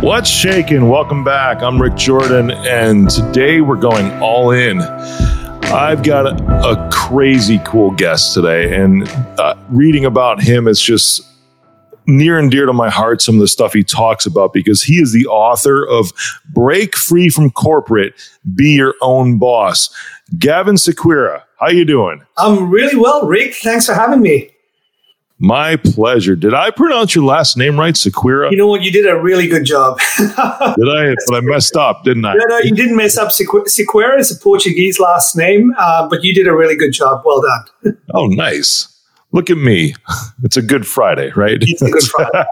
[0.00, 0.88] What's shaking?
[0.88, 1.62] Welcome back.
[1.62, 4.80] I'm Rick Jordan, and today we're going all in.
[4.80, 9.06] I've got a, a crazy cool guest today, and
[9.38, 11.20] uh, reading about him is just
[12.06, 13.20] near and dear to my heart.
[13.20, 16.12] Some of the stuff he talks about because he is the author of
[16.48, 18.14] "Break Free from Corporate,
[18.54, 19.94] Be Your Own Boss."
[20.38, 22.22] Gavin Sequeira, how you doing?
[22.38, 23.54] I'm really well, Rick.
[23.54, 24.49] Thanks for having me.
[25.42, 26.36] My pleasure.
[26.36, 28.50] Did I pronounce your last name right, Sequeira?
[28.50, 28.82] You know what?
[28.82, 29.98] You did a really good job.
[30.18, 31.14] did I?
[31.26, 32.34] But I messed up, didn't I?
[32.34, 33.30] No, no, you didn't mess up.
[33.30, 37.22] Sequeira is a Portuguese last name, uh, but you did a really good job.
[37.24, 37.96] Well done.
[38.14, 38.86] oh, nice.
[39.32, 39.94] Look at me.
[40.42, 41.58] It's a good Friday, right?
[41.58, 42.44] It's a good Friday.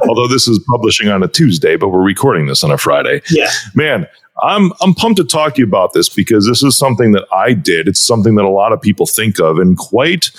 [0.08, 3.20] Although this is publishing on a Tuesday, but we're recording this on a Friday.
[3.30, 3.50] Yeah.
[3.74, 4.06] Man,
[4.42, 7.52] I'm I'm pumped to talk to you about this because this is something that I
[7.52, 7.86] did.
[7.86, 10.30] It's something that a lot of people think of and quite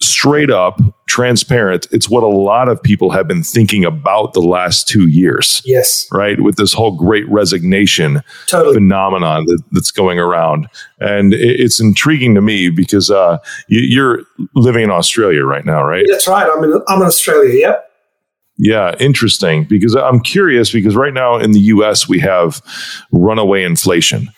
[0.00, 4.86] straight up transparent it's what a lot of people have been thinking about the last
[4.86, 5.62] two years.
[5.64, 6.06] Yes.
[6.12, 6.40] Right?
[6.40, 8.74] With this whole great resignation totally.
[8.74, 10.68] phenomenon that, that's going around.
[11.00, 13.38] And it, it's intriguing to me because uh,
[13.68, 14.22] you, are
[14.54, 16.06] living in australia right now right?
[16.08, 16.48] That's right.
[16.48, 17.54] I'm in, I'm in australia.
[17.54, 17.84] Yep.
[18.58, 19.64] Yeah, interesting.
[19.64, 22.60] Because I'm curious because right now in the US, we have
[23.12, 24.28] runaway inflation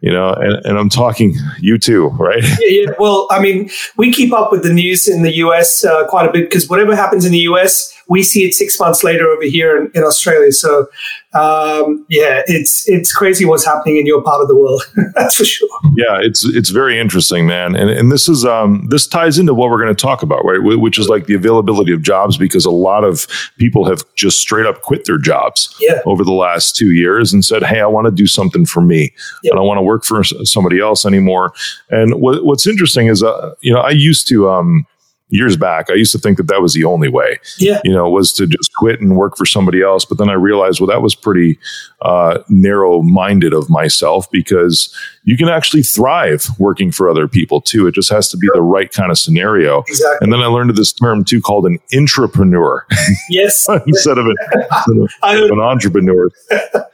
[0.00, 2.42] you know, and, and I'm talking you too, right?
[2.60, 6.06] Yeah, yeah, Well, I mean, we keep up with the news in the US uh,
[6.06, 9.26] quite a bit because whatever happens in the US, we see it six months later
[9.28, 10.52] over here in, in Australia.
[10.52, 10.88] So,
[11.34, 14.82] um, yeah, it's it's crazy what's happening in your part of the world.
[15.14, 15.68] That's for sure.
[15.96, 17.74] Yeah, it's it's very interesting, man.
[17.74, 20.60] And and this is um this ties into what we're going to talk about, right?
[20.62, 23.26] Which is like the availability of jobs because a lot of
[23.58, 26.00] people have just straight up quit their jobs yeah.
[26.06, 29.12] over the last two years and said, "Hey, I want to do something for me.
[29.42, 29.52] Yeah.
[29.52, 31.52] I don't want to work for somebody else anymore."
[31.90, 34.86] And what, what's interesting is, uh, you know, I used to um
[35.28, 37.38] years back, I used to think that that was the only way.
[37.58, 37.80] Yeah.
[37.84, 40.04] You know, was to just quit and work for somebody else.
[40.04, 41.58] But then I realized, well, that was pretty
[42.02, 44.94] uh, narrow minded of myself because
[45.24, 47.86] you can actually thrive working for other people too.
[47.86, 49.80] It just has to be the right kind of scenario.
[49.88, 50.18] Exactly.
[50.20, 52.82] And then I learned this term too called an intrapreneur.
[53.28, 53.66] Yes.
[53.86, 56.30] instead of, an, instead of an entrepreneur.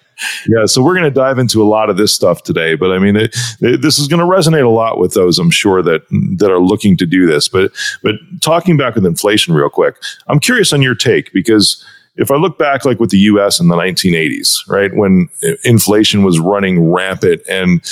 [0.48, 2.98] yeah, so we're going to dive into a lot of this stuff today, but I
[2.98, 6.02] mean, it, it, this is going to resonate a lot with those I'm sure that
[6.38, 7.48] that are looking to do this.
[7.48, 7.72] But
[8.02, 9.96] but talking back with inflation real quick,
[10.28, 11.84] I'm curious on your take because
[12.16, 13.58] if I look back, like with the U.S.
[13.58, 15.28] in the 1980s, right when
[15.64, 17.82] inflation was running rampant and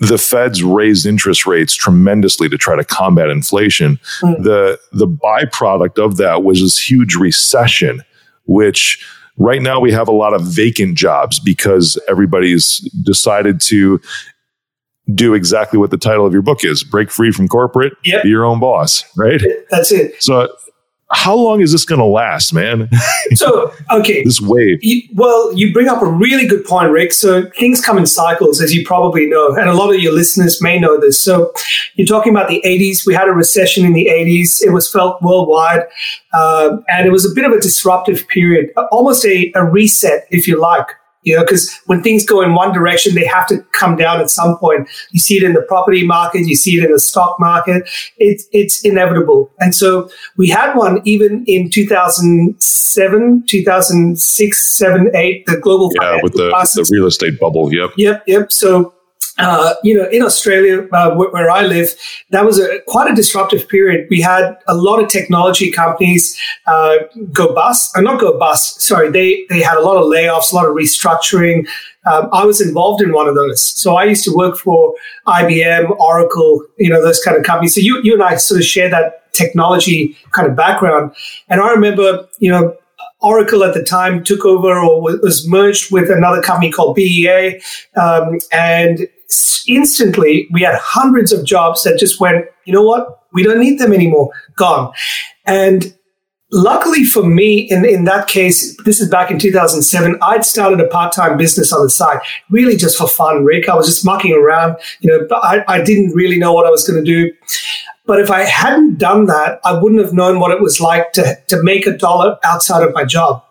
[0.00, 3.98] the Feds raised interest rates tremendously to try to combat inflation.
[4.22, 4.44] Mm.
[4.44, 8.02] The the byproduct of that was this huge recession,
[8.46, 9.04] which
[9.38, 14.00] Right now, we have a lot of vacant jobs because everybody's decided to
[15.14, 18.22] do exactly what the title of your book is break free from corporate, yep.
[18.22, 19.40] be your own boss, right?
[19.70, 20.22] That's it.
[20.22, 20.48] So
[21.10, 22.88] how long is this going to last, man?
[23.34, 24.24] So, okay.
[24.24, 24.82] this wave.
[24.82, 27.12] You, well, you bring up a really good point, Rick.
[27.12, 30.62] So, things come in cycles, as you probably know, and a lot of your listeners
[30.62, 31.20] may know this.
[31.20, 31.52] So,
[31.94, 33.06] you're talking about the 80s.
[33.06, 35.82] We had a recession in the 80s, it was felt worldwide,
[36.32, 40.48] uh, and it was a bit of a disruptive period, almost a, a reset, if
[40.48, 40.88] you like
[41.22, 44.30] you know, because when things go in one direction, they have to come down at
[44.30, 44.88] some point.
[45.10, 47.88] You see it in the property market, you see it in the stock market.
[48.18, 49.50] It's it's inevitable.
[49.58, 56.34] And so we had one even in 2007, 2006, 7, 8, the global yeah, with
[56.34, 57.72] the, the real estate bubble.
[57.72, 57.90] Yep.
[57.96, 58.24] Yep.
[58.26, 58.52] Yep.
[58.52, 58.94] So
[59.38, 61.94] uh, you know, in Australia, uh, where, where, I live,
[62.30, 64.08] that was a quite a disruptive period.
[64.10, 66.96] We had a lot of technology companies uh,
[67.32, 68.80] go bust, or uh, not go bust.
[68.80, 71.68] Sorry, they they had a lot of layoffs, a lot of restructuring.
[72.04, 73.62] Um, I was involved in one of those.
[73.62, 74.94] So I used to work for
[75.26, 77.74] IBM, Oracle, you know, those kind of companies.
[77.74, 81.14] So you you and I sort of share that technology kind of background.
[81.48, 82.76] And I remember, you know,
[83.20, 87.60] Oracle at the time took over or was merged with another company called BEA.
[87.96, 89.08] Um, and
[89.66, 93.26] instantly we had hundreds of jobs that just went, you know what?
[93.32, 94.30] We don't need them anymore.
[94.56, 94.92] Gone.
[95.44, 95.94] And
[96.50, 100.88] luckily for me, in, in that case, this is back in 2007, I'd started a
[100.88, 102.20] part-time business on the side,
[102.50, 103.68] really just for fun, Rick.
[103.68, 106.70] I was just mucking around, you know, but I, I didn't really know what I
[106.70, 107.32] was going to do.
[108.06, 111.36] But if I hadn't done that, I wouldn't have known what it was like to,
[111.48, 113.44] to make a dollar outside of my job.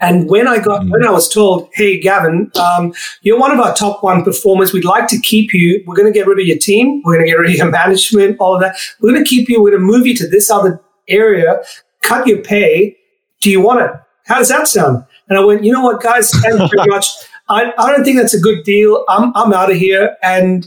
[0.00, 0.90] And when I got, mm.
[0.90, 4.72] when I was told, "Hey, Gavin, um, you're one of our top one performers.
[4.72, 5.82] We'd like to keep you.
[5.86, 7.02] We're going to get rid of your team.
[7.04, 8.36] We're going to get rid of your management.
[8.38, 8.76] All of that.
[9.00, 9.62] We're going to keep you.
[9.62, 11.62] We're going to move you to this other area.
[12.02, 12.96] Cut your pay.
[13.40, 13.90] Do you want it?
[14.24, 16.30] How does that sound?" And I went, "You know what, guys?
[16.30, 17.06] Thank you very much.
[17.48, 19.04] I, I don't think that's a good deal.
[19.08, 20.66] I'm I'm out of here." And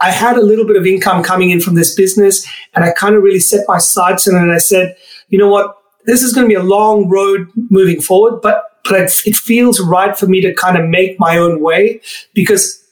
[0.00, 3.16] I had a little bit of income coming in from this business, and I kind
[3.16, 4.42] of really set my sights on it.
[4.42, 4.96] And I said,
[5.28, 5.74] "You know what?
[6.08, 10.16] this is going to be a long road moving forward, but but it, feels right
[10.16, 12.00] for me to kind of make my own way
[12.34, 12.84] because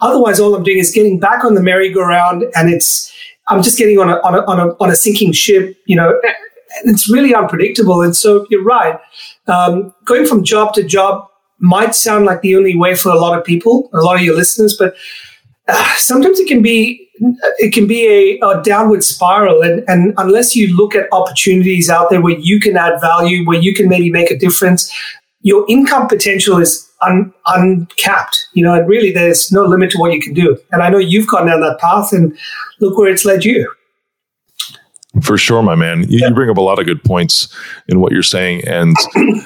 [0.00, 3.12] otherwise all I'm doing is getting back on the merry-go-round and it's,
[3.48, 6.18] I'm just getting on a, on a, on a, on a sinking ship, you know,
[6.84, 8.02] it's really unpredictable.
[8.02, 8.98] And so you're right.
[9.46, 11.28] Um, going from job to job
[11.58, 14.34] might sound like the only way for a lot of people, a lot of your
[14.34, 14.94] listeners, but
[15.68, 17.08] uh, sometimes it can be
[17.58, 22.10] it can be a, a downward spiral and, and, unless you look at opportunities out
[22.10, 24.92] there where you can add value where you can maybe make a difference
[25.42, 28.48] your income potential is un, uncapped.
[28.54, 30.58] You know and really there's no limit to what you can do.
[30.70, 32.36] And i know you've gone down that path and
[32.80, 33.70] look where it's led you.
[35.22, 36.04] For sure my man.
[36.08, 36.28] You, yeah.
[36.28, 37.54] you bring up a lot of good points
[37.88, 38.96] in what you're saying and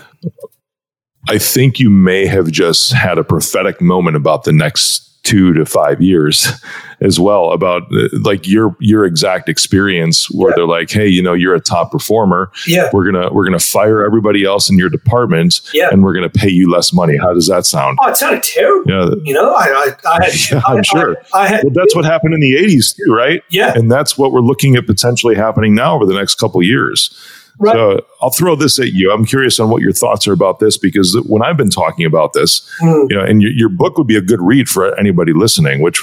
[1.28, 5.66] I think you may have just had a prophetic moment about the next two to
[5.66, 6.52] five years
[7.00, 10.56] as well about uh, like your your exact experience where yeah.
[10.56, 12.50] they're like hey you know you're a top performer.
[12.66, 12.88] Yeah.
[12.92, 15.88] We're gonna we're gonna fire everybody else in your department yeah.
[15.90, 17.16] and we're gonna pay you less money.
[17.16, 17.98] How does that sound?
[18.00, 18.88] Oh it sounded terrible.
[18.88, 19.14] Yeah.
[19.24, 21.16] You know i i, I yeah, i'm I, sure.
[21.34, 23.42] I, I had, well that's what happened in the 80s too right?
[23.50, 23.72] Yeah.
[23.74, 27.10] And that's what we're looking at potentially happening now over the next couple years
[27.58, 27.74] Right.
[27.74, 29.10] So I'll throw this at you.
[29.10, 32.34] I'm curious on what your thoughts are about this because when I've been talking about
[32.34, 33.06] this, mm.
[33.08, 36.02] you know, and your, your, book would be a good read for anybody listening, which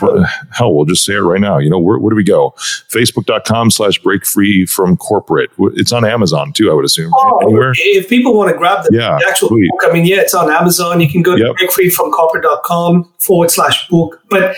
[0.52, 1.58] hell, we'll just say it right now.
[1.58, 2.52] You know, where, where do we go?
[2.90, 5.52] Facebook.com slash break free from corporate.
[5.76, 7.12] It's on Amazon too, I would assume.
[7.16, 7.74] Oh, Anywhere?
[7.78, 10.52] If people want to grab the, yeah, the actual book, I mean, yeah, it's on
[10.52, 11.02] Amazon.
[11.02, 11.56] You can go to yep.
[11.56, 14.22] breakfreefromcorporate.com forward slash book.
[14.30, 14.56] But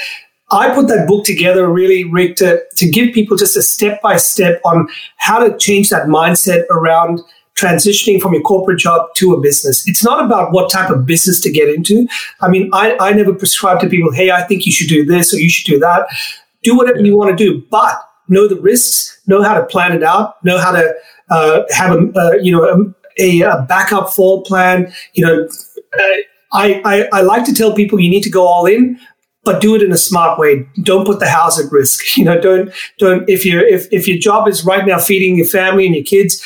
[0.55, 4.17] I put that book together really, Rick, to, to give people just a step by
[4.17, 4.87] step on
[5.17, 7.21] how to change that mindset around
[7.55, 9.87] transitioning from your corporate job to a business.
[9.87, 12.07] It's not about what type of business to get into.
[12.41, 15.33] I mean, I, I never prescribe to people, hey, I think you should do this
[15.33, 16.07] or you should do that.
[16.63, 17.95] Do whatever you want to do, but
[18.27, 20.93] know the risks, know how to plan it out, know how to
[21.29, 24.91] uh, have a, uh, you know, a, a, backup fall plan.
[25.13, 25.47] You know,
[25.99, 26.17] uh,
[26.51, 28.99] I, I, I like to tell people you need to go all in,
[29.45, 30.68] but do it in a smart way.
[30.81, 32.03] Don't put the house at risk.
[32.18, 35.45] You know, don't don't if you if if your job is right now feeding your
[35.45, 36.42] family and your kids,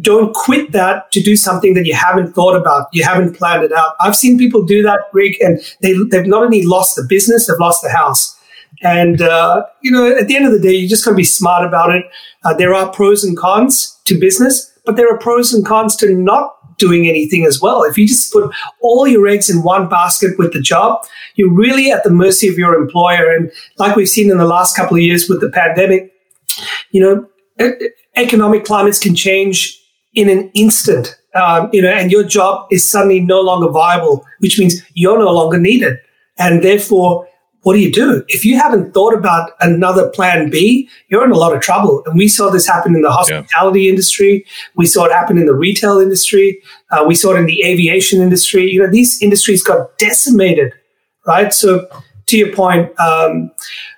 [0.00, 3.72] don't quit that to do something that you haven't thought about, you haven't planned it
[3.72, 3.94] out.
[4.00, 7.58] I've seen people do that, Rick, and they they've not only lost the business, they've
[7.58, 8.35] lost the house.
[8.82, 11.24] And uh, you know, at the end of the day, you just got to be
[11.24, 12.04] smart about it.
[12.44, 16.14] Uh, there are pros and cons to business, but there are pros and cons to
[16.14, 17.82] not doing anything as well.
[17.82, 21.90] If you just put all your eggs in one basket with the job, you're really
[21.90, 23.30] at the mercy of your employer.
[23.30, 26.12] And like we've seen in the last couple of years with the pandemic,
[26.90, 27.26] you know,
[28.16, 29.82] economic climates can change
[30.14, 31.16] in an instant.
[31.34, 35.32] Um, you know, and your job is suddenly no longer viable, which means you're no
[35.32, 35.98] longer needed.
[36.38, 37.28] And therefore,
[37.66, 38.22] what do you do?
[38.28, 42.00] If you haven't thought about another plan B, you're in a lot of trouble.
[42.06, 43.90] And we saw this happen in the hospitality yeah.
[43.90, 44.46] industry.
[44.76, 46.62] We saw it happen in the retail industry.
[46.92, 48.70] Uh, we saw it in the aviation industry.
[48.70, 50.74] You know, these industries got decimated,
[51.26, 51.52] right?
[51.52, 51.88] So
[52.26, 53.50] to your point, um,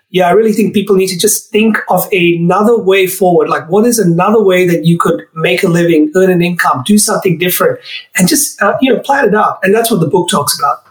[0.08, 3.50] yeah, I really think people need to just think of another way forward.
[3.50, 6.96] Like, what is another way that you could make a living, earn an income, do
[6.96, 7.80] something different,
[8.16, 9.58] and just uh, you know plan it out.
[9.62, 10.87] And that's what the book talks about.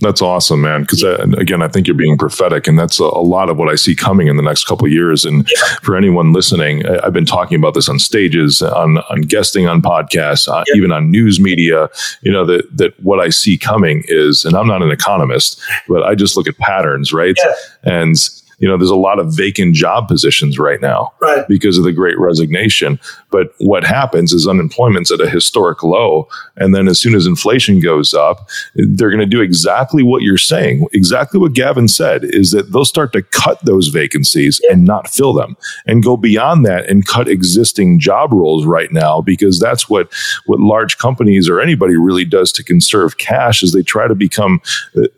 [0.00, 0.82] That's awesome, man.
[0.82, 3.68] Because uh, again, I think you're being prophetic, and that's a, a lot of what
[3.68, 5.24] I see coming in the next couple years.
[5.24, 5.76] And yeah.
[5.82, 9.82] for anyone listening, I, have been talking about this on stages, on on guesting on
[9.82, 10.76] podcasts, uh, yeah.
[10.76, 11.88] even on news media.
[12.22, 16.02] You know that that what I see coming is, and I'm not an economist, but
[16.02, 17.36] I just look at patterns, right?
[17.44, 17.52] Yeah.
[17.84, 18.16] And
[18.58, 21.46] you know, there's a lot of vacant job positions right now right.
[21.48, 22.98] because of the great resignation.
[23.30, 26.28] But what happens is unemployment's at a historic low.
[26.56, 30.38] And then as soon as inflation goes up, they're going to do exactly what you're
[30.38, 30.86] saying.
[30.92, 34.72] Exactly what Gavin said is that they'll start to cut those vacancies yeah.
[34.72, 35.56] and not fill them
[35.86, 40.12] and go beyond that and cut existing job roles right now because that's what,
[40.46, 44.60] what large companies or anybody really does to conserve cash is they try to become,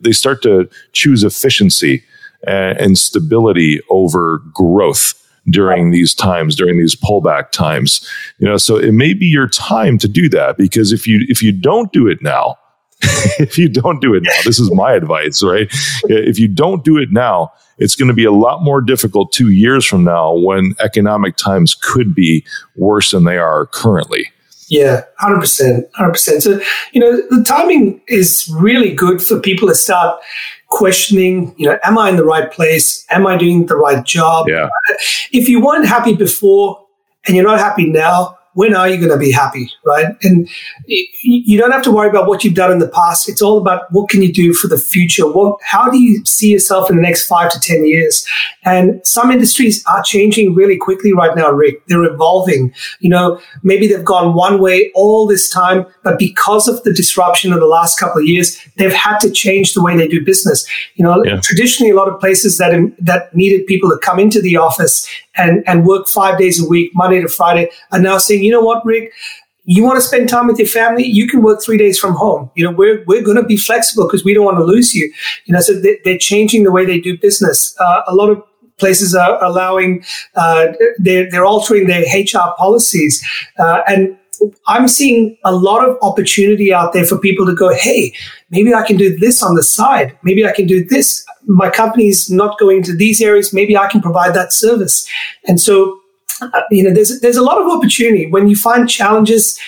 [0.00, 2.02] they start to choose efficiency
[2.46, 5.14] Uh, and stability over growth
[5.48, 8.06] during these times during these pullback times.
[8.38, 11.42] You know so it may be your time to do that because if you if
[11.42, 12.56] you don't do it now
[13.38, 15.68] if you don't do it now this is my advice right?
[16.04, 19.50] If you don't do it now it's going to be a lot more difficult 2
[19.50, 22.44] years from now when economic times could be
[22.76, 24.30] worse than they are currently
[24.68, 25.90] yeah, 100%.
[25.92, 26.42] 100%.
[26.42, 26.60] So,
[26.92, 30.20] you know, the timing is really good for people to start
[30.68, 33.06] questioning, you know, am I in the right place?
[33.10, 34.48] Am I doing the right job?
[34.48, 34.68] Yeah.
[35.32, 36.84] If you weren't happy before
[37.26, 40.16] and you're not happy now, when are you going to be happy, right?
[40.22, 40.48] And
[40.86, 43.28] you don't have to worry about what you've done in the past.
[43.28, 45.30] It's all about what can you do for the future.
[45.30, 48.26] What, how do you see yourself in the next five to ten years?
[48.64, 51.86] And some industries are changing really quickly right now, Rick.
[51.86, 52.72] They're evolving.
[53.00, 57.52] You know, maybe they've gone one way all this time, but because of the disruption
[57.52, 60.66] of the last couple of years, they've had to change the way they do business.
[60.94, 61.40] You know, yeah.
[61.42, 65.62] traditionally, a lot of places that that needed people to come into the office and
[65.66, 68.84] and work five days a week, Monday to Friday, are now saying, you know what,
[68.84, 69.12] Rick,
[69.66, 72.50] you want to spend time with your family, you can work three days from home.
[72.54, 75.12] You know, we're, we're going to be flexible because we don't want to lose you.
[75.44, 77.76] You know, so they, are changing the way they do business.
[77.80, 78.42] Uh, a lot of
[78.78, 80.04] places are allowing,
[80.36, 83.26] uh, they're, they're altering their HR policies.
[83.58, 84.16] Uh, and
[84.66, 88.14] I'm seeing a lot of opportunity out there for people to go, hey,
[88.50, 90.16] maybe I can do this on the side.
[90.22, 91.24] Maybe I can do this.
[91.46, 93.52] My company's not going to these areas.
[93.52, 95.08] Maybe I can provide that service.
[95.46, 96.00] And so
[96.40, 99.58] uh, you know, there's there's a lot of opportunity when you find challenges.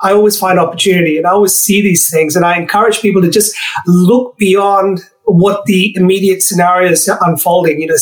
[0.00, 3.30] I always find opportunity, and I always see these things, and I encourage people to
[3.30, 3.56] just
[3.86, 7.80] look beyond what the immediate scenario is unfolding.
[7.80, 7.96] You know,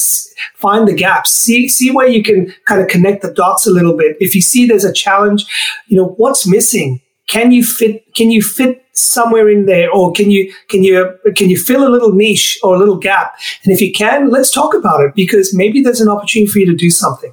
[0.54, 3.96] find the gaps, see see where you can kind of connect the dots a little
[3.96, 4.16] bit.
[4.20, 5.44] If you see there's a challenge,
[5.86, 7.00] you know, what's missing?
[7.26, 8.14] Can you fit?
[8.14, 11.90] Can you fit somewhere in there, or can you can you can you fill a
[11.90, 13.34] little niche or a little gap?
[13.64, 16.66] And if you can, let's talk about it because maybe there's an opportunity for you
[16.66, 17.32] to do something.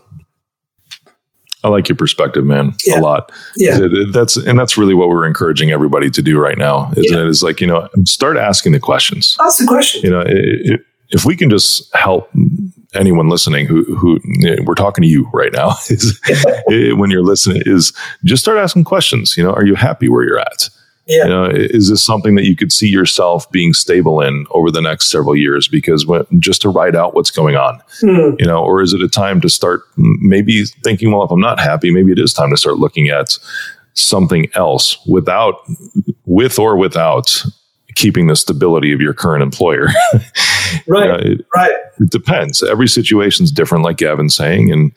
[1.64, 3.00] I like your perspective, man, yeah.
[3.00, 3.32] a lot.
[3.56, 3.80] Yeah,
[4.12, 7.24] that's and that's really what we're encouraging everybody to do right now, isn't yeah.
[7.24, 7.28] it?
[7.28, 9.38] Is like you know, start asking the questions.
[9.40, 10.02] Ask the question.
[10.04, 12.32] You know, it, if we can just help
[12.94, 16.20] anyone listening who who eh, we're talking to you right now is
[16.70, 19.38] eh, when you're listening is just start asking questions.
[19.38, 20.70] You know, are you happy where you're at?
[21.12, 21.24] Yeah.
[21.24, 24.82] You know, is this something that you could see yourself being stable in over the
[24.82, 25.68] next several years?
[25.68, 28.40] Because when, just to ride out what's going on, mm.
[28.40, 31.60] you know, or is it a time to start maybe thinking, well, if I'm not
[31.60, 33.38] happy, maybe it is time to start looking at
[33.94, 35.56] something else without,
[36.26, 37.44] with or without
[37.96, 39.88] keeping the stability of your current employer.
[40.88, 41.20] right.
[41.22, 41.74] It, right.
[42.00, 42.64] It depends.
[42.64, 44.92] Every situation's different, like Gavin's saying, and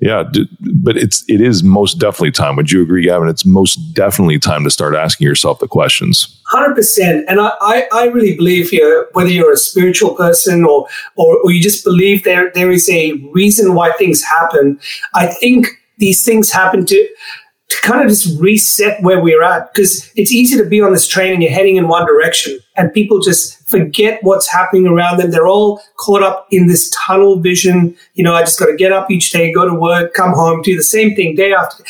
[0.00, 0.48] yeah, d-
[0.82, 2.56] but it's it is most definitely time.
[2.56, 3.28] Would you agree, Gavin?
[3.28, 6.40] It's most definitely time to start asking yourself the questions.
[6.46, 10.88] Hundred percent, and I, I, I really believe here, whether you're a spiritual person or,
[11.16, 14.80] or or you just believe there there is a reason why things happen.
[15.14, 17.08] I think these things happen to
[17.74, 21.08] to kind of just reset where we're at because it's easy to be on this
[21.08, 25.30] train and you're heading in one direction and people just forget what's happening around them.
[25.32, 27.96] They're all caught up in this tunnel vision.
[28.14, 30.62] You know, I just got to get up each day, go to work, come home,
[30.62, 31.84] do the same thing day after.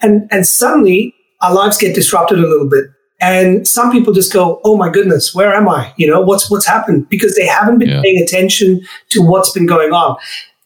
[0.00, 2.86] And, and suddenly our lives get disrupted a little bit.
[3.20, 5.94] And some people just go, "Oh my goodness, where am I?
[5.96, 8.02] You know, what's what's happened?" Because they haven't been yeah.
[8.02, 10.16] paying attention to what's been going on.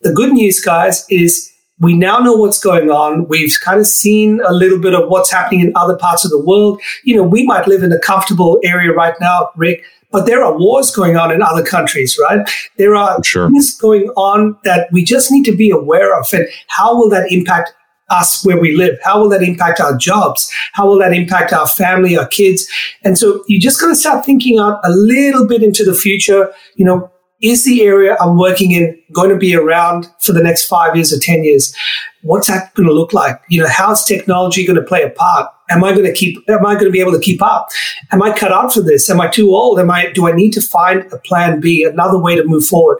[0.00, 3.28] The good news, guys, is we now know what's going on.
[3.28, 6.40] We've kind of seen a little bit of what's happening in other parts of the
[6.40, 6.80] world.
[7.04, 10.58] You know, we might live in a comfortable area right now, Rick, but there are
[10.58, 12.48] wars going on in other countries, right?
[12.76, 13.48] There are sure.
[13.48, 16.26] things going on that we just need to be aware of.
[16.32, 17.72] And how will that impact
[18.08, 18.98] us where we live?
[19.04, 20.50] How will that impact our jobs?
[20.72, 22.66] How will that impact our family, our kids?
[23.04, 26.52] And so you just got to start thinking out a little bit into the future.
[26.76, 30.66] You know, is the area I'm working in going to be around for the next
[30.66, 31.74] five years or 10 years?
[32.22, 33.40] What's that going to look like?
[33.48, 35.48] You know, how's technology going to play a part?
[35.70, 37.68] Am I going to keep, am I going to be able to keep up?
[38.10, 39.08] Am I cut out for this?
[39.08, 39.78] Am I too old?
[39.78, 42.98] Am I, do I need to find a plan B, another way to move forward?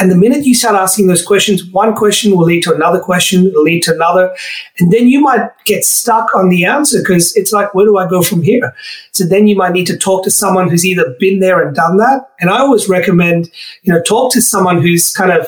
[0.00, 3.52] And the minute you start asking those questions, one question will lead to another question,
[3.54, 4.34] will lead to another.
[4.78, 8.08] And then you might get stuck on the answer because it's like, where do I
[8.08, 8.74] go from here?
[9.12, 11.98] So then you might need to talk to someone who's either been there and done
[11.98, 12.30] that.
[12.40, 13.50] And I always recommend,
[13.82, 15.46] you know, talk to someone who's kind of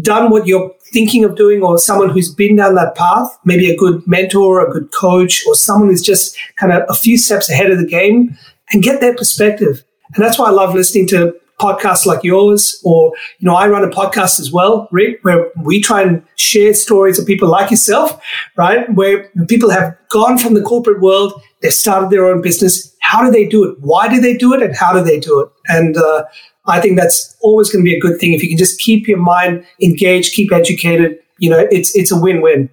[0.00, 3.76] done what you're thinking of doing or someone who's been down that path, maybe a
[3.76, 7.70] good mentor, a good coach, or someone who's just kind of a few steps ahead
[7.70, 8.38] of the game
[8.72, 9.84] and get their perspective.
[10.14, 13.84] And that's why I love listening to podcasts like yours, or, you know, I run
[13.84, 18.20] a podcast as well, Rick, where we try and share stories of people like yourself,
[18.56, 18.92] right?
[18.94, 22.72] Where people have gone from the corporate world, they've started their own business.
[23.00, 23.78] How do they do it?
[23.80, 24.62] Why do they do it?
[24.62, 25.48] And how do they do it?
[25.68, 26.24] And, uh,
[26.66, 28.34] I think that's always going to be a good thing.
[28.34, 32.20] If you can just keep your mind engaged, keep educated, you know, it's, it's a
[32.20, 32.70] win-win.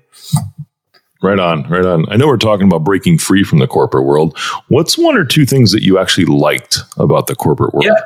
[1.22, 2.06] Right on, right on.
[2.10, 4.38] I know we're talking about breaking free from the corporate world.
[4.70, 7.88] What's one or two things that you actually liked about the corporate world?
[7.88, 8.00] Yeah.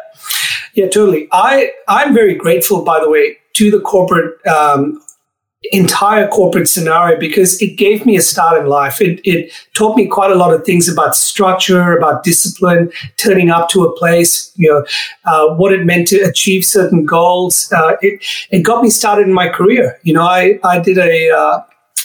[0.74, 1.28] Yeah, totally.
[1.32, 5.00] I I'm very grateful, by the way, to the corporate um,
[5.72, 9.00] entire corporate scenario because it gave me a start in life.
[9.00, 13.70] It, it taught me quite a lot of things about structure, about discipline, turning up
[13.70, 14.86] to a place, you know,
[15.26, 17.72] uh, what it meant to achieve certain goals.
[17.72, 20.00] Uh, it, it got me started in my career.
[20.04, 21.62] You know, I, I did a, uh,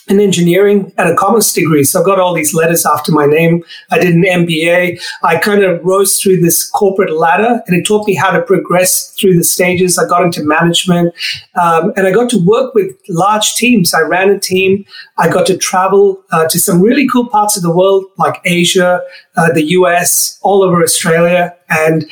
[0.08, 1.84] an engineering and a commerce degree.
[1.84, 3.64] So I've got all these letters after my name.
[3.90, 5.00] I did an MBA.
[5.22, 9.12] I kind of rose through this corporate ladder and it taught me how to progress
[9.18, 9.98] through the stages.
[9.98, 11.14] I got into management
[11.60, 13.94] um, and I got to work with large teams.
[13.94, 14.84] I ran a team.
[15.18, 19.00] I got to travel uh, to some really cool parts of the world like Asia,
[19.36, 21.54] uh, the US, all over Australia.
[21.68, 22.08] And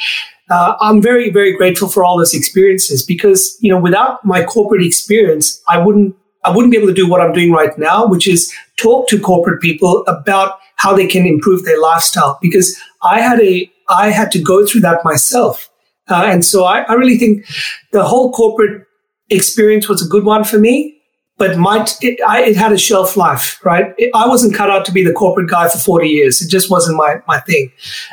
[0.49, 4.85] uh, I'm very, very grateful for all those experiences because, you know, without my corporate
[4.85, 6.15] experience, I wouldn't
[6.47, 9.19] I wouldn't be able to do what I'm doing right now, which is talk to
[9.19, 14.31] corporate people about how they can improve their lifestyle because I had a I had
[14.33, 15.71] to go through that myself.
[16.09, 17.47] Uh, and so I, I, really think
[17.93, 18.87] the whole corporate
[19.31, 21.01] experience was a good one for me,
[21.37, 23.93] but might it, I, it had a shelf life, right?
[23.99, 26.41] It, I wasn't cut out to be the corporate guy for 40 years.
[26.41, 27.73] It just wasn't my, my thing.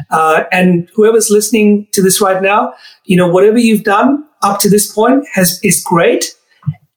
[0.09, 2.73] Uh, and whoever's listening to this right now,
[3.05, 6.35] you know, whatever you've done up to this point has is great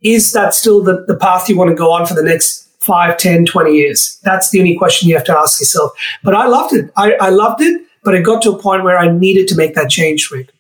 [0.06, 3.16] is that still the, the path you want to go on for the next 5,
[3.16, 4.18] 10, 20 years?
[4.22, 5.92] That's the only question you have to ask yourself.
[6.22, 6.90] But I loved it.
[6.96, 9.74] I, I loved it, but it got to a point where I needed to make
[9.74, 10.50] that change, Rick.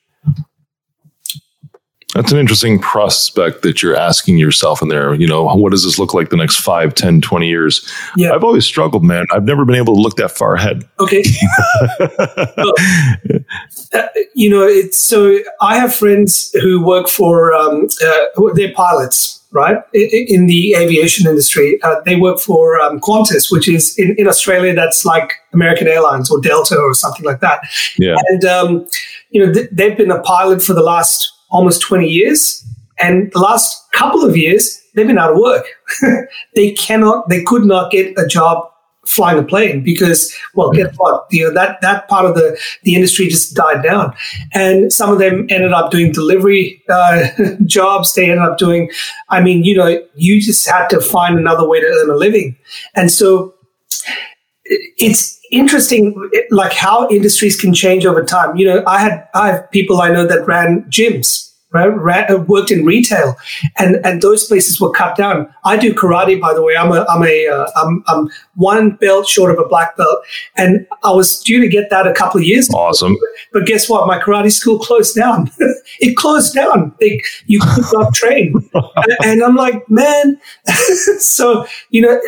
[2.16, 5.12] That's an interesting prospect that you're asking yourself in there.
[5.14, 7.92] You know, what does this look like the next 5, 10, 20 years?
[8.16, 8.32] Yeah.
[8.32, 9.26] I've always struggled, man.
[9.32, 10.88] I've never been able to look that far ahead.
[10.98, 11.22] Okay.
[12.56, 12.72] well,
[13.92, 19.35] uh, you know, it's so I have friends who work for, um, uh, they're pilots,
[19.56, 19.78] right?
[19.92, 21.80] In the aviation industry.
[21.82, 26.30] Uh, they work for um, Qantas, which is in, in Australia, that's like American Airlines
[26.30, 27.60] or Delta or something like that.
[27.98, 28.16] Yeah.
[28.28, 28.86] And, um,
[29.30, 32.64] you know, th- they've been a pilot for the last almost 20 years.
[33.00, 35.66] And the last couple of years, they've been out of work.
[36.54, 38.70] they cannot, they could not get a job
[39.06, 41.26] flying a plane because, well, guess what?
[41.30, 44.14] You know, that, that part of the, the industry just died down.
[44.52, 47.28] And some of them ended up doing delivery uh,
[47.64, 48.14] jobs.
[48.14, 48.90] They ended up doing,
[49.28, 52.56] I mean, you know, you just had to find another way to earn a living.
[52.94, 53.54] And so
[54.68, 59.70] it's interesting like how industries can change over time you know i had i have
[59.70, 63.36] people i know that ran gyms worked in retail.
[63.78, 65.52] And and those places were cut down.
[65.64, 66.76] I do karate by the way.
[66.76, 70.18] I'm a i'm a uh, I'm, I'm one belt short of a black belt.
[70.56, 73.12] And i was due to get that a couple of years awesome.
[73.12, 73.20] Ago.
[73.52, 74.06] but guess what?
[74.06, 75.50] My karate school closed down.
[76.00, 76.94] It closed down.
[77.00, 78.54] They, you could not train.
[78.96, 80.40] And, and i'm like man.
[81.18, 82.20] So you know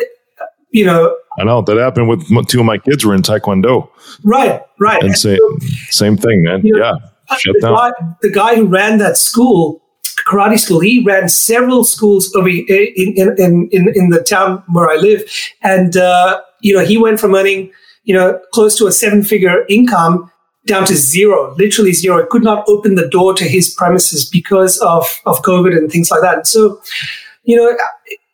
[0.71, 1.15] you know.
[1.37, 1.61] I know.
[1.61, 3.89] That happened with two of my kids were in Taekwondo.
[4.23, 5.01] Right, right.
[5.01, 5.37] And, and so,
[5.89, 6.61] same thing, man.
[6.63, 7.09] You know, yeah.
[7.29, 7.59] The.
[7.61, 9.81] Guy, the guy who ran that school,
[10.27, 14.89] karate school, he ran several schools over in, in, in, in, in the town where
[14.89, 15.23] I live.
[15.61, 17.71] And, uh, you know, he went from earning,
[18.03, 20.31] you know, close to a seven figure income
[20.65, 22.25] down to zero, literally zero.
[22.29, 26.21] Could not open the door to his premises because of, of COVID and things like
[26.21, 26.47] that.
[26.47, 26.81] So,
[27.43, 27.75] you know,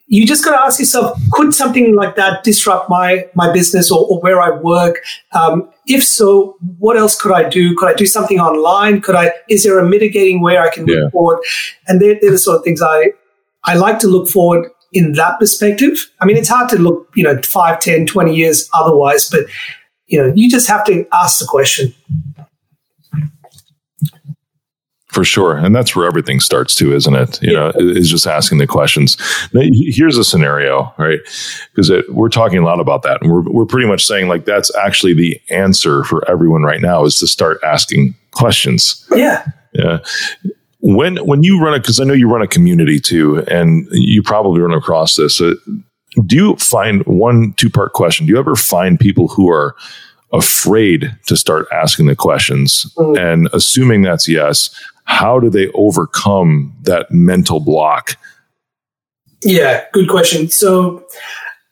[0.08, 4.06] you just got to ask yourself, could something like that disrupt my my business or,
[4.08, 5.04] or where I work?
[5.32, 7.76] Um, if so, what else could I do?
[7.76, 9.02] Could I do something online?
[9.02, 9.32] Could I?
[9.50, 10.96] Is there a mitigating way I can yeah.
[10.96, 11.40] move forward?
[11.88, 13.12] And they're, they're the sort of things I
[13.64, 16.12] I like to look forward in that perspective.
[16.22, 19.46] I mean, it's hard to look, you know, 5, 10, 20 years otherwise, but
[20.08, 21.94] you know, you just have to ask the question.
[25.16, 25.56] For sure.
[25.56, 27.42] And that's where everything starts too, isn't it?
[27.42, 27.60] You yeah.
[27.60, 29.16] know, is just asking the questions.
[29.54, 31.20] Now, here's a scenario, right?
[31.74, 33.22] Because we're talking a lot about that.
[33.22, 37.06] And we're, we're pretty much saying like that's actually the answer for everyone right now
[37.06, 39.08] is to start asking questions.
[39.16, 39.46] Yeah.
[39.72, 40.00] Yeah.
[40.82, 44.22] When, when you run it, because I know you run a community too, and you
[44.22, 45.40] probably run across this.
[45.40, 45.54] Uh,
[46.26, 48.26] do you find one two part question?
[48.26, 49.78] Do you ever find people who are
[50.34, 52.86] afraid to start asking the questions?
[52.98, 53.18] Mm.
[53.18, 54.76] And assuming that's yes,
[55.06, 58.18] how do they overcome that mental block?
[59.44, 60.50] Yeah, good question.
[60.50, 61.06] So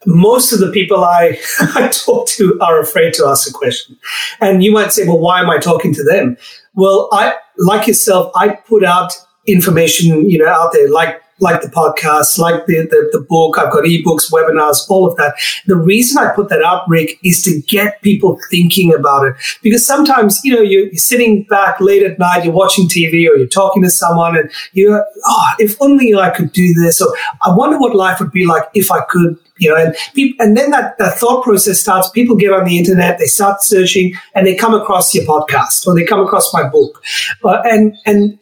[0.05, 1.39] most of the people I,
[1.75, 3.97] I talk to are afraid to ask a question.
[4.39, 6.37] And you might say, well, why am I talking to them?
[6.75, 9.13] Well, I, like yourself, I put out
[9.47, 13.57] information, you know, out there like like the podcast, like the, the, the, book.
[13.57, 15.35] I've got ebooks, webinars, all of that.
[15.67, 19.35] The reason I put that up, Rick, is to get people thinking about it.
[19.61, 23.37] Because sometimes, you know, you're, you're sitting back late at night, you're watching TV or
[23.37, 27.01] you're talking to someone and you're, oh, if only I could do this.
[27.01, 30.43] Or I wonder what life would be like if I could you know, and people,
[30.43, 32.09] and then that, that thought process starts.
[32.09, 35.93] People get on the internet, they start searching, and they come across your podcast or
[35.93, 37.03] they come across my book,
[37.43, 38.39] uh, and and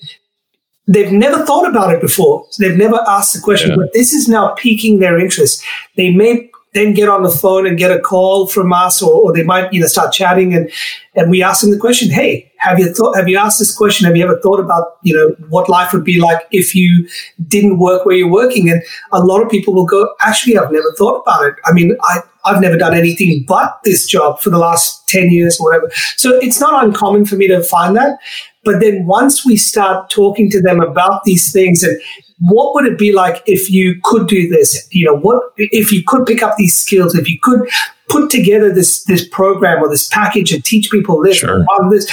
[0.92, 2.46] they've never thought about it before.
[2.50, 3.78] So they've never asked the question, yeah.
[3.78, 5.64] but this is now piquing their interest.
[5.96, 9.34] They may then get on the phone and get a call from us, or, or
[9.34, 10.72] they might, you know, start chatting and,
[11.16, 14.06] and we ask them the question, Hey, have you thought, have you asked this question?
[14.06, 17.10] Have you ever thought about, you know, what life would be like if you
[17.48, 18.70] didn't work where you're working?
[18.70, 21.56] And a lot of people will go, actually, I've never thought about it.
[21.66, 25.60] I mean, I, I've never done anything but this job for the last 10 years
[25.60, 25.92] or whatever.
[26.16, 28.20] So it's not uncommon for me to find that.
[28.64, 32.00] But then once we start talking to them about these things and
[32.40, 34.88] what would it be like if you could do this?
[34.92, 37.70] You know, what if you could pick up these skills, if you could
[38.10, 41.66] put together this this program or this package and teach people this sure.
[41.90, 42.12] this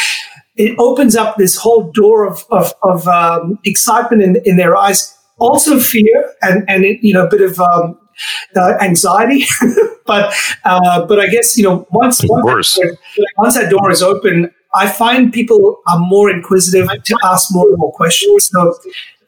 [0.59, 5.17] it opens up this whole door of, of, of um, excitement in, in their eyes,
[5.39, 7.97] also fear and, and it, you know, a bit of um,
[8.57, 9.45] uh, anxiety.
[10.07, 10.35] but
[10.65, 12.99] uh, but I guess, you know, once, once that,
[13.37, 17.79] once that door is open, I find people are more inquisitive to ask more and
[17.79, 18.45] more questions.
[18.45, 18.75] So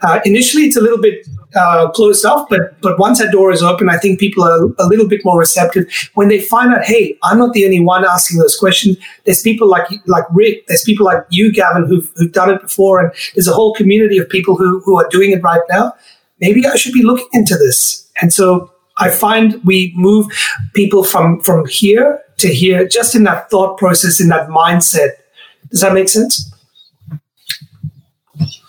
[0.02, 3.62] uh, initially, it's a little bit uh, closed off, but but once that door is
[3.62, 5.84] open, I think people are a little bit more receptive
[6.14, 8.96] when they find out, hey, I'm not the only one asking those questions.
[9.24, 13.00] There's people like like Rick, there's people like you, Gavin, who've who've done it before,
[13.00, 15.92] and there's a whole community of people who who are doing it right now.
[16.40, 18.08] Maybe I should be looking into this.
[18.22, 20.26] And so I find we move
[20.74, 25.10] people from from here to here just in that thought process, in that mindset.
[25.70, 26.52] Does that make sense?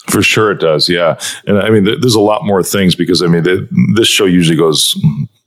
[0.10, 0.90] For sure, it does.
[0.90, 3.44] Yeah, and I mean, there's a lot more things because I mean,
[3.96, 5.00] this show usually goes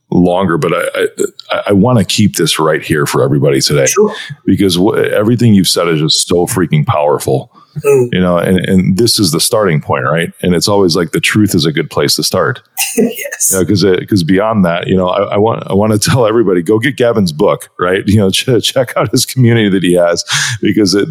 [0.09, 1.07] longer, but I
[1.51, 4.13] I, I want to keep this right here for everybody today sure.
[4.43, 4.77] because
[5.11, 7.55] everything you've said is just so freaking powerful.
[7.83, 8.09] Mm.
[8.13, 10.31] You know, and, and this is the starting point, right?
[10.41, 12.61] And it's always like the truth is a good place to start.
[12.97, 13.57] yes.
[13.57, 16.25] Because you know, because beyond that, you know, I, I, want I want to tell
[16.25, 18.03] everybody go get Gavin's book, right?
[18.15, 20.23] You know, ch- check out his community that he has
[20.61, 21.09] because it,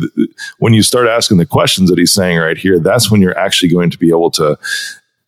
[0.58, 3.68] when you start asking the questions that he's saying right here, that's when you're actually
[3.68, 4.56] going to be able to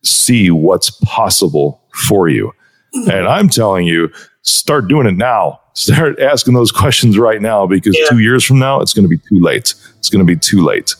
[0.03, 2.51] see what's possible for you.
[2.95, 3.09] Mm.
[3.13, 5.59] And I'm telling you, start doing it now.
[5.73, 8.07] Start asking those questions right now because yeah.
[8.09, 9.75] two years from now, it's going to be too late.
[9.99, 10.95] It's going to be too late.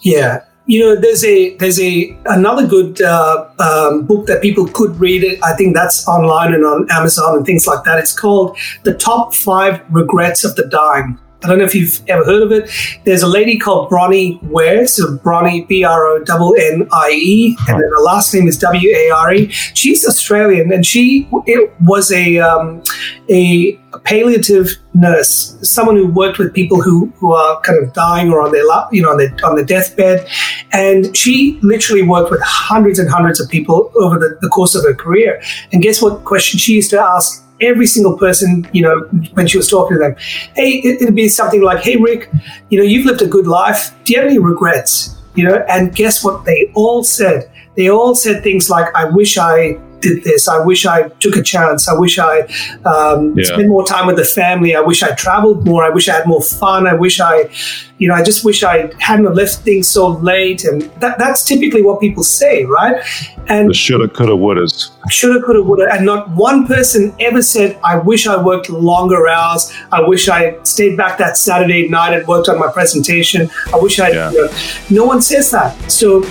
[0.00, 4.98] Yeah, you know, there's a there's a another good uh, um, book that people could
[5.00, 5.24] read.
[5.24, 7.98] It I think that's online and on Amazon and things like that.
[7.98, 12.24] It's called "The Top Five Regrets of the Dying." I don't know if you've ever
[12.24, 12.70] heard of it.
[13.04, 17.56] There's a lady called Bronnie Ware, so Bronnie B R O N N I E,
[17.68, 19.48] and then her last name is W A R E.
[19.50, 22.82] She's Australian, and she it was a um,
[23.30, 28.42] a palliative nurse, someone who worked with people who, who are kind of dying or
[28.42, 30.28] on their you know on their on their deathbed,
[30.72, 34.84] and she literally worked with hundreds and hundreds of people over the, the course of
[34.84, 35.40] her career.
[35.72, 39.00] And guess what question she used to ask every single person, you know,
[39.34, 40.16] when she was talking to them.
[40.54, 42.30] Hey, it, would be something like, hey, Rick,
[42.70, 43.94] you know, you've lived a good life.
[44.04, 45.16] Do you have any regrets?
[45.34, 46.44] You know, and guess what?
[46.44, 50.48] They all said, they all said things like, I wish I did this.
[50.48, 51.88] I wish I took a chance.
[51.88, 52.40] I wish I
[52.84, 53.44] um, yeah.
[53.44, 54.74] spent more time with the family.
[54.74, 55.84] I wish I traveled more.
[55.84, 56.86] I wish I had more fun.
[56.86, 57.50] I wish I,
[57.98, 60.64] you know, I just wish I hadn't left things so late.
[60.64, 63.02] And that, that's typically what people say, right?
[63.48, 64.90] And shoulda, coulda, wouldas.
[65.10, 65.88] Shoulda, coulda, woulda.
[65.92, 69.72] And not one person ever said, I wish I worked longer hours.
[69.92, 73.50] I wish I stayed back that Saturday night and worked on my presentation.
[73.72, 74.30] I wish I, yeah.
[74.30, 74.52] you know,
[74.90, 75.90] no one says that.
[75.90, 76.24] So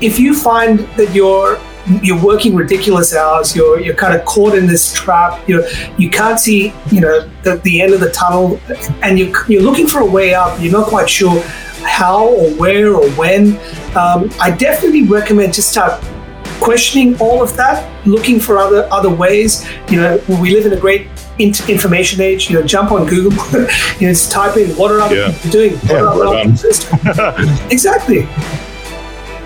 [0.00, 1.58] if you find that you're
[2.02, 3.54] you're working ridiculous hours.
[3.56, 5.46] You're you're kind of caught in this trap.
[5.48, 5.64] You
[5.96, 8.60] you can't see you know the, the end of the tunnel,
[9.02, 10.60] and you you're looking for a way out.
[10.60, 11.40] You're not quite sure
[11.82, 13.58] how or where or when.
[13.96, 16.02] Um, I definitely recommend to start
[16.60, 19.66] questioning all of that, looking for other other ways.
[19.88, 22.50] You know, we live in a great information age.
[22.50, 25.32] You know, jump on Google, you know, just type in what are other yeah.
[25.32, 25.78] people doing.
[25.84, 28.26] Yeah, exactly.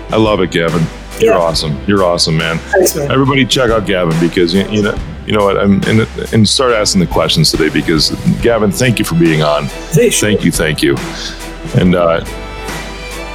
[0.09, 0.85] I love it, Gavin.
[1.19, 1.39] You're yeah.
[1.39, 1.79] awesome.
[1.87, 2.57] You're awesome, man.
[2.57, 3.11] Thanks, man.
[3.11, 6.01] Everybody check out Gavin because you, you know you know what I'm and,
[6.33, 9.65] and start asking the questions today because Gavin, thank you for being on.
[9.91, 10.29] Hey, sure.
[10.29, 10.95] Thank you, thank you.
[11.79, 12.25] And uh,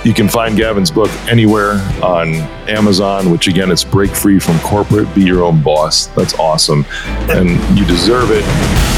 [0.04, 2.34] you can find Gavin's book anywhere on
[2.68, 6.06] Amazon, which again, it's Break Free from Corporate, Be Your Own Boss.
[6.08, 6.84] That's awesome.
[7.28, 8.97] And you deserve it.